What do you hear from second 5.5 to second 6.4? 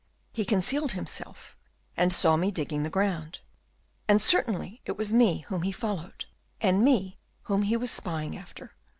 he followed,